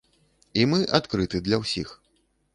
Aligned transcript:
І 0.61 0.63
мы 0.71 0.79
адкрыты 1.01 1.43
для 1.51 1.61
ўсіх. 1.67 1.95